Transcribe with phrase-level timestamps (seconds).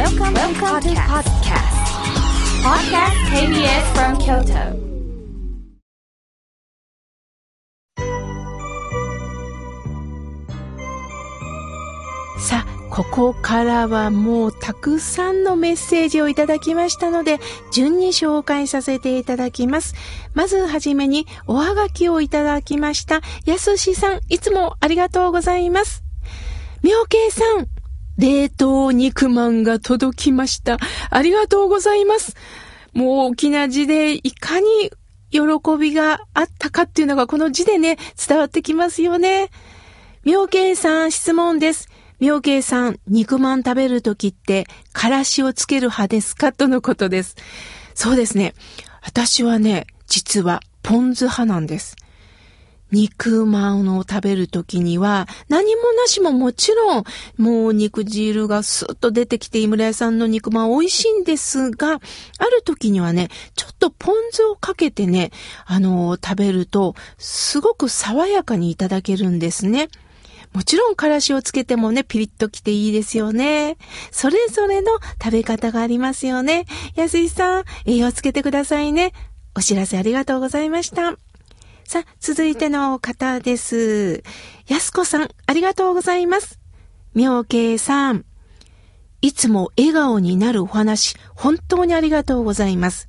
[0.00, 1.76] Welcome, Welcome to podcast.
[2.64, 4.72] Podcast KBS from Kyoto.
[12.38, 17.38] さあ、ここからはもうたくさんのメッセージをいただきましたので、
[17.70, 19.94] 順に紹介させていただきます。
[20.32, 26.02] まずはじめにおはがきをいただきました、やすしさん、いつもありがとうございます。
[26.82, 27.66] みょうけいさん、
[28.18, 30.78] 冷凍肉まんが届きました。
[31.10, 32.36] ありがとうございます。
[32.92, 34.66] もう大きな字でいかに
[35.30, 35.40] 喜
[35.78, 39.50] びがあったかっていうのがこの字でね、伝わってきますよね。
[40.24, 41.88] 妙慶さん質問です。
[42.18, 46.52] 妙慶さん、肉まん食べるときって、からしをつける派ですか？
[46.52, 47.36] とのことです。
[47.94, 48.54] そうですね。
[49.02, 51.96] 私はね、実はポン酢派なんです。
[52.92, 57.04] 肉まんを食べるときには、何もなしももちろん、
[57.36, 62.00] もう肉汁がスッと出てきて、井村屋さんの肉まん美味しいんですが、
[62.38, 65.30] ある時にはね、ちょっとポン酢をかけてね、
[65.66, 69.88] あの食べると、すごく爽やかにいただけるんですね。
[70.52, 73.76] もちろん、からしをつけてもね、ピリッときていいですよね。
[74.10, 76.66] それぞれの食べ方がありますよね。
[76.96, 79.12] 安井さん、栄養つけてくださいね。
[79.54, 81.29] お知らせありがとうございました。
[81.90, 84.22] さあ、続いての方です。
[84.68, 86.60] やすこさん、ありがとうございます。
[87.14, 88.24] 妙慶さん、
[89.22, 93.08] いつも笑顔になるお話、本当にありがとうございます。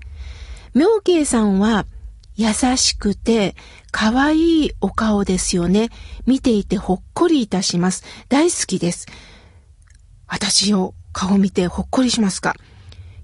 [0.74, 1.86] 妙慶さんは、
[2.34, 3.56] 優しくて、
[3.92, 5.92] 可愛いお顔ですよね。
[6.26, 8.04] 見ていてほっこりいたします。
[8.30, 9.06] 大好きです。
[10.26, 12.56] 私を顔見てほっこりしますか？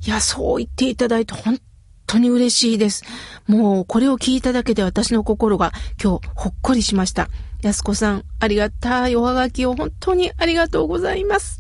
[0.06, 1.60] いや、そう言っていただいて本
[2.08, 3.04] 当に嬉しいです。
[3.46, 7.30] もうこれを聞いただけで私の心が今日ほっこりしました。
[7.62, 11.60] 安子さん、ありがたいおはがきを本当にありがとうございます。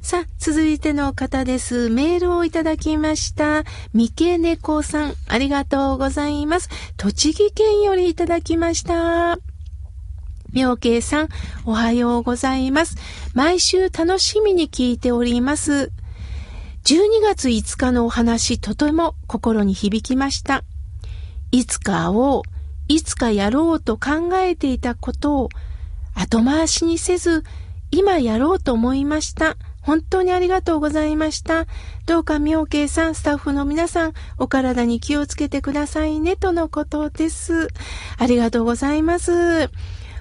[0.00, 1.88] さあ、続いての方です。
[1.88, 3.64] メールをいただきました。
[3.94, 6.68] 三毛猫さん、ありがとうございます。
[6.98, 9.38] 栃木県よりいただきました。
[10.52, 11.28] 妙慶さん、
[11.64, 12.96] おはようございます。
[13.32, 15.90] 毎週楽しみに聞いております。
[16.84, 20.64] 12月5日のお話、とても心に響きました。
[21.50, 22.42] いつかを、
[22.88, 25.48] いつかやろうと考えていたことを
[26.14, 27.42] 後回しにせず、
[27.90, 29.56] 今やろうと思いました。
[29.80, 31.64] 本当にありがとうございました。
[32.04, 37.68] どうか妙慶さん、スタッフの皆さん、お体に気をつけてくださいね、とのことです。
[38.18, 39.70] ありがとうございます。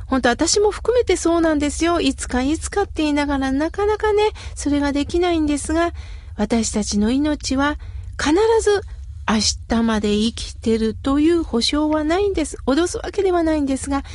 [0.05, 1.99] 本当私も含めてそうなんですよ。
[1.99, 5.91] いつかいつかって言いながらなかなかね、それができないんですが、
[6.35, 7.77] 私たちの命は
[8.19, 8.81] 必ず
[9.27, 12.57] 明日まで生きてるという保証はないんです。
[12.65, 14.07] 脅すわけではないんですが、だ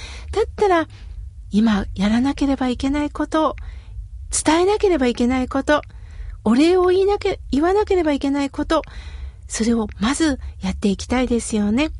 [0.42, 0.86] ったら
[1.50, 3.56] 今やらなければいけないこと、
[4.44, 5.82] 伝えなければいけないこと、
[6.44, 8.82] お礼を言いなけ、言わなければいけないこと、
[9.46, 11.90] それをまずやっていきたいですよね。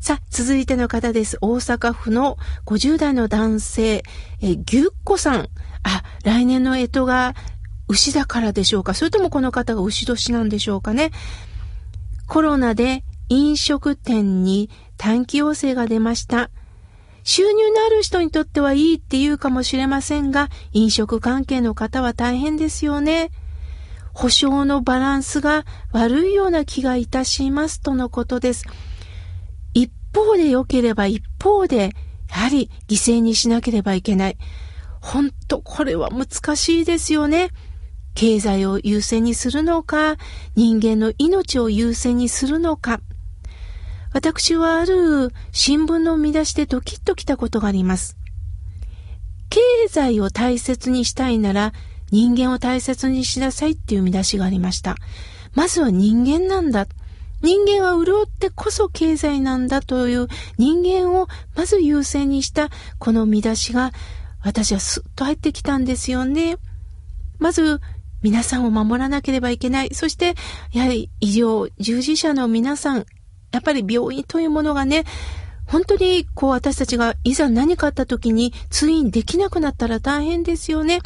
[0.00, 1.36] さあ、続いての方です。
[1.40, 4.04] 大阪府の50代の男性、
[4.40, 5.48] え、ぎゅっこさん。
[5.82, 7.34] あ、来年の干支が
[7.88, 8.94] 牛だからでしょうか？
[8.94, 11.12] それともこの方が牛年なんでしょうかね？
[12.26, 16.50] コロナで飲食店に短期要請が出ました。
[17.22, 23.30] 収入のある人にとってはいいって言うかもしれませんが、飲食関係の方は大変ですよね。
[24.12, 28.64] 保証のバランスが悪いような気がいたしますとのことです。
[29.74, 31.90] 一方で良ければ一方で、
[32.30, 34.38] やはり犠牲にしなければいけない。
[35.00, 37.50] 本当これは難しいですよね。
[38.16, 40.16] 経済を優先にするのか、
[40.56, 43.00] 人間の命を優先にするのか。
[44.14, 48.16] 私はある新聞の見出しでドキッときたことがあります。
[49.50, 49.60] 経
[49.90, 51.74] 済を大切にしたいなら
[52.10, 54.96] 人間を大切にしなさいっていう見出しがありました。
[55.54, 56.86] まずは人間なんだ。
[57.42, 63.92] 人間は潤ってこそ経済なんだという人間をまず優先にしたこの見出しが
[64.42, 66.56] 私はスッと入ってきたんですよね。
[67.38, 67.82] まず
[68.26, 69.94] 皆さんを守らなければいけない。
[69.94, 70.34] そして
[70.72, 73.06] やはり医療従事者の皆さん、
[73.52, 75.04] やっぱり病院というものがね、
[75.64, 80.98] 本当にこう私たちがいざ何かあった時に通院できなくなったら大変ですよね。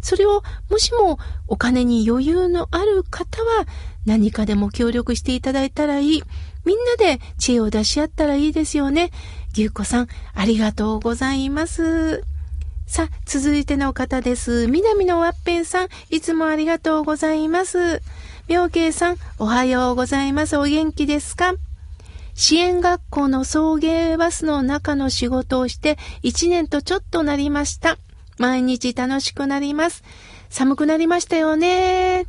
[0.00, 3.66] それをもしもお金に余裕のある方は
[4.06, 6.22] 何かでも協力していただいたらいい。
[6.64, 9.10] みんなで知恵を出し合ったらいいですよね。
[9.52, 12.24] 牛子さん、ありがとうございます。
[12.86, 14.66] さあ、続いての方です。
[14.68, 18.02] 南のワッペンさん、いつもありがとうございます。
[18.48, 20.58] 妙慶さん、おはようございます。
[20.58, 21.54] お元気ですか？
[22.34, 27.96] 支援学校の送迎バスの中の仕事をして1年とちょっとなりました。
[28.38, 30.02] 毎日楽しくなります。
[30.50, 32.26] 寒くなりましたよね。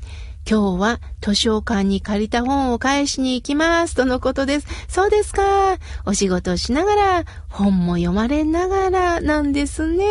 [0.49, 3.95] 今日は図書館に借りた本を返しに行きます。
[3.95, 4.67] とのことです。
[4.89, 5.77] そうですか。
[6.05, 10.05] お仕事しながら、本も読まれながらなんですね。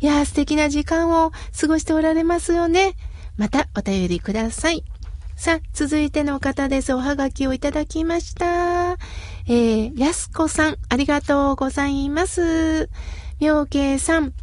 [0.00, 2.94] いや、素敵な時間を過ごしておられますよね。
[3.38, 4.84] またお便りください。
[5.34, 6.92] さあ、続いての方です。
[6.92, 8.92] おはがきをいただきました。
[9.46, 12.90] えー、やすこさん、ありがとうございます。
[13.40, 14.34] 妙慶さん、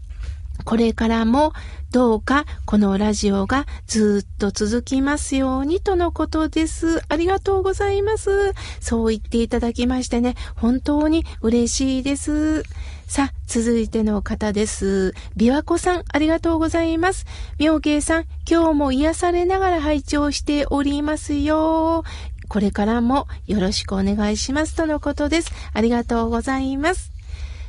[0.66, 1.54] これからも
[1.92, 7.02] どうかこのラジオがずっと続きますようにとのことです。
[7.10, 8.54] ありがとうございます。
[8.80, 12.64] そう言っていただきましてね、本当に嬉しいです。
[13.08, 15.14] さあ、続いての方です。
[15.36, 17.26] 琵琶湖さん、ありがとうございます。
[17.60, 22.06] 妙慶さん、今日も癒されながら拝聴しておりますよ。
[22.48, 25.52] これからもよろしくお願いしますとのことです。
[25.74, 27.11] ありがとうございます。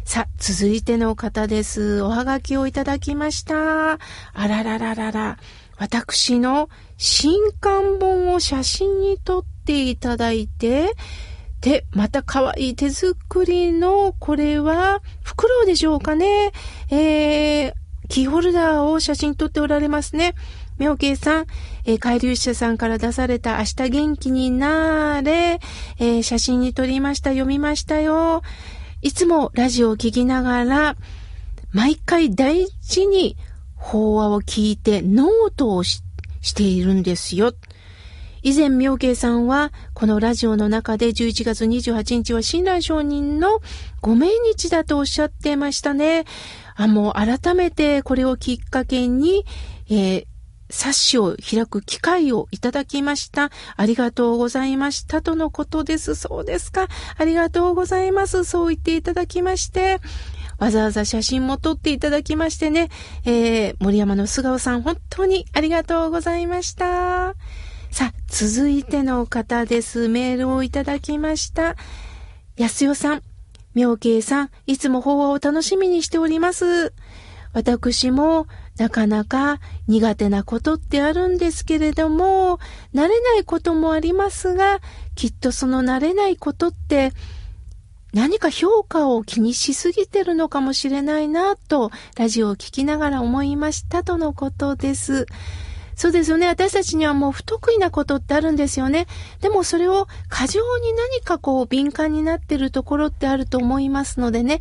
[0.04, 2.02] さあ、続いての方です。
[2.02, 3.92] おはがきをいただきました。
[3.92, 3.98] あ
[4.34, 5.38] ららららら。
[5.78, 10.92] 私の新刊本を写真に撮っていただいて、
[11.60, 16.52] で、また可愛い手作りの、これは、袋でしょうかね。
[16.90, 17.72] えー、
[18.08, 20.34] キーホルダーを写真撮っておられますね。
[20.78, 21.46] 妙慶さん、
[21.84, 25.60] えー、海流者さんから出された明日元気になれ、
[25.98, 28.42] えー、写真に撮りました、読みましたよ。
[29.02, 30.96] いつもラジオを聞きながら、
[31.72, 33.36] 毎回大事に
[33.74, 36.02] 法話を聞いてノートをし
[36.54, 37.52] ているんですよ。
[38.44, 43.60] 以前、妙慶さんは、このラジオの中で11月28日は親鸞上人の
[44.00, 46.24] ご命日だとおっしゃってましたね。
[46.76, 49.44] あ、もう改めてこれをきっかけに、
[49.90, 50.26] えー、
[50.72, 53.50] 冊子を開く機会をいただきました。
[53.76, 55.20] ありがとうございました。
[55.20, 56.14] とのことです。
[56.14, 56.88] そうですか。
[57.18, 58.44] ありがとうございます。
[58.44, 60.00] そう言っていただきまして。
[60.58, 62.88] わざわざ写真も撮っていただきましてね。
[63.26, 67.34] えー、森山の菅尾さん、本当にありがとうございました。
[67.90, 70.08] さあ、続いての方です。
[70.08, 71.76] メールをいただきました。
[72.56, 73.22] 安代さん、
[73.74, 76.94] 妙慶さん、いつも法話を楽しみにしております。
[77.52, 78.46] 私も
[78.78, 82.58] なかなか苦手なことってあるんですけれども、
[82.94, 84.80] 慣れないこともありますが、
[85.14, 87.12] きっとその慣れないことって
[88.12, 95.26] 何か評価を気にしすぎてるのかもしれないなと、ラジオを聞きながら思いましたとのことです。
[95.94, 96.46] そうですよね。
[96.46, 99.06] 私たちにはもう不得意なことってあるんですよね。
[99.40, 104.58] でもそれを過剰に何かこう敏感になってるところってあると思いますのでね。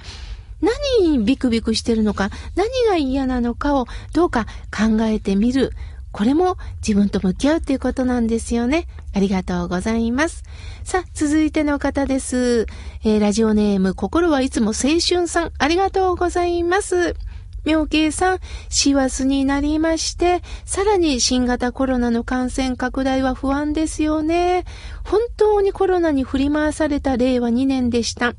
[0.61, 5.71] 何にビクビクしてるのか、何が嫌なのかをどうか考えてみる。
[6.11, 8.87] これも自分と向き合うっていうことなんですよね。
[9.13, 10.43] ありがとうございます。
[10.83, 12.67] さあ、続いての方です。
[13.03, 17.15] えー、ラジオネーム、心はいつも青春さん、ありがとうございます。
[17.63, 24.65] 妙慶さん、師走になりまして、さらに新型コロナの感染拡大は不安ですよね。
[25.05, 28.33] 本当にコロナに振り回された令和2年でした。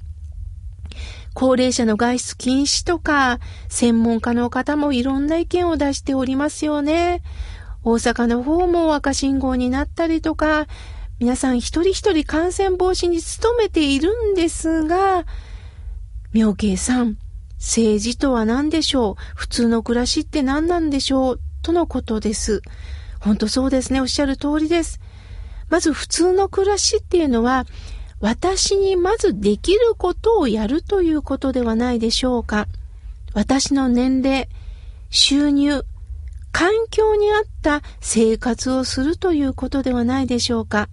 [1.35, 3.39] 高齢者の外出禁止とか、
[3.69, 7.23] 専門家の方もいろんな意見を出しておりますよね。
[7.85, 10.67] 大阪の方も赤信号になったりとか、
[11.19, 15.25] 皆さん一人一人感染防止に努めているんですが、
[16.33, 17.17] 妙慶さん、
[17.59, 19.15] 政治とは何でしょう？
[19.35, 21.41] 普通の暮らしって何なんでしょう？
[21.63, 22.63] とのことです。
[23.21, 24.01] 本当そうですね。
[24.01, 25.01] おっしゃる通りです。
[25.69, 27.67] まず普通の暮らしっていうのは、
[28.23, 32.69] 私にまずできることをやるということではないでしょうか。
[33.35, 34.49] 私の年齢、
[35.11, 35.83] 収入、
[36.53, 40.89] 環境に合った生活をするということではないでしょうか。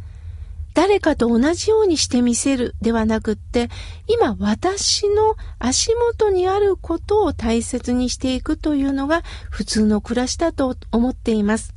[0.73, 3.69] 誰かと同じようにしてみせるではなくって、
[4.07, 9.21] 今私の足元にあることを大切にしていくというのが
[9.51, 11.75] 普通の暮らしだと思っています。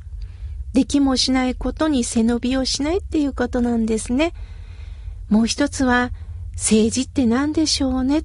[0.73, 4.33] できもしないことに背伸びをしないっていうことなんですね。
[5.29, 6.11] もう一つは、
[6.53, 8.23] 政治って何でしょうね？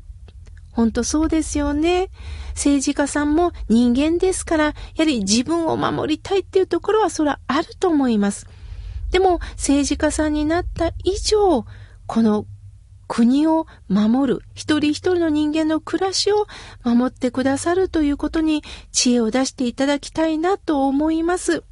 [0.73, 2.09] ほんとそうですよね。
[2.51, 8.47] 政治家さんも人間ですから、やはり自分を守りたいっていうところはそれはあると思います。
[9.11, 11.65] でも政治家さんになった以上、
[12.07, 12.47] この
[13.09, 16.47] 国を守る、一人一人の人間の暮らしを
[16.85, 18.63] 守ってくださるということに
[18.93, 21.65] 知恵を出していただきたいなと思います。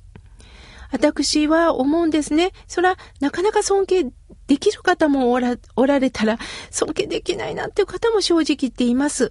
[0.91, 2.53] 私は思うんですね。
[2.67, 4.07] そら、なかなか尊敬
[4.47, 6.39] できる方もおら、おられたら、
[6.71, 9.31] 尊敬できないなっていう方も正直言っています。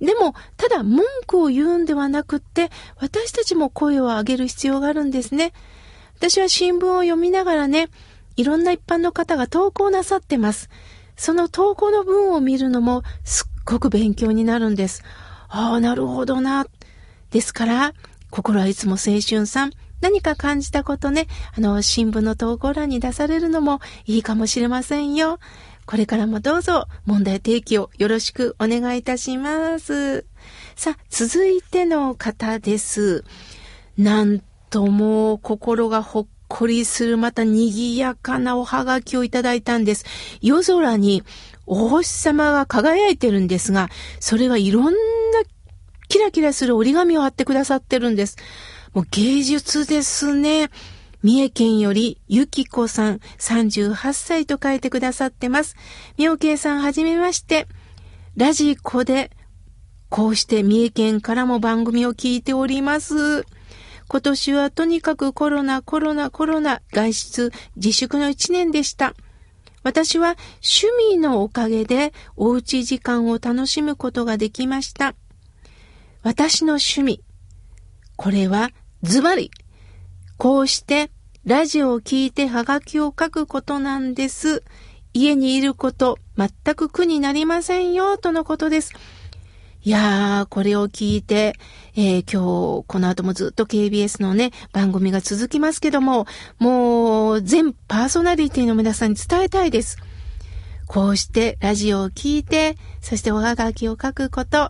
[0.00, 5.52] でも、ただ文句を言うんではなくって、私たちも声を上げる必要があるんですね。
[6.16, 7.88] 私は新聞を読みながらね、
[8.36, 10.70] いろんな一般の方が投稿なさってます。
[11.16, 15.02] その投稿の文を見るのもすっごく勉強になるんです。
[15.48, 16.66] ああ、なるほどな。
[17.30, 17.92] ですから、
[18.30, 21.26] 心はいつも青春さん、何か感じたことね、
[21.56, 25.38] あの、新聞の投稿欄に出されるのもいいかもしれませんよ。
[25.86, 30.24] これからもどうぞ問題提起をよろしくお願いいたします。
[30.76, 33.24] さあ、続いての方です。
[33.98, 34.40] なん
[34.70, 40.04] とも心がほっこりするまた賑やかなおはがきをいただいたんです。
[40.40, 41.22] 夜空に
[41.66, 43.88] お星様が輝いてるんですが、
[44.18, 44.92] それはいろんな
[46.08, 48.36] キラキラする折り紙を貼ってくださってるんです。
[48.92, 50.68] もう芸術ですね。
[51.22, 55.76] 三重県よりゆきこさん38歳と書いてくださってます。
[56.16, 57.68] みおけいさんはじめまして。
[58.36, 59.30] ラジコで
[60.08, 63.44] こうして三重県からも番組を聞いております。
[64.08, 69.14] 今年はとにかくコロナ、コロナ、コロナ、外出、自粛の一年でした。
[69.84, 75.14] 私は趣味のおかげでおうち時間を楽しむことができました。
[76.22, 77.22] 私の趣味。
[78.16, 78.70] これは
[79.02, 79.50] ズバリ。
[80.36, 81.10] こうして
[81.46, 84.62] ラジオを聞いてハガキを書くことなんです。
[85.14, 88.92] 家にいること、全く苦になりませんよ、とのことです。
[89.82, 91.54] いやー、これを聞いて、
[91.96, 96.26] えー、今日、この後もずっと KBS のね、番組が続きますけども、
[96.58, 99.96] もう、全パーソナリティの皆さんに伝えたいです。
[100.86, 104.68] こうしてラジオを聞いて、そしておはがきを書くこと、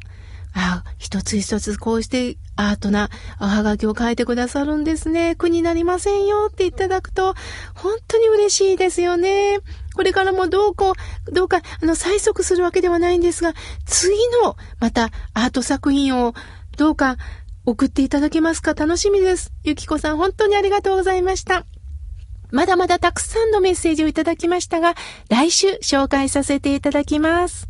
[0.52, 2.36] あ一つ一つこうして
[2.68, 3.08] アートな
[3.40, 5.34] おはがきを書いてくださるんですね。
[5.34, 7.34] 苦になりませんよっていただくと、
[7.74, 9.60] 本当に嬉しいですよね。
[9.94, 10.92] これからもどうこ
[11.26, 13.54] う、どうか、あの、催促するわけではないんですが、
[13.86, 16.34] 次の、また、アート作品を、
[16.76, 17.16] どうか、
[17.64, 18.74] 送っていただけますか？
[18.74, 19.52] 楽しみです。
[19.64, 21.64] ゆきこさん、本当にありがとうございました。
[22.50, 24.94] まだまだたくさんのメッセージをいただきましたが、
[25.28, 27.69] 来週紹介させていただきます。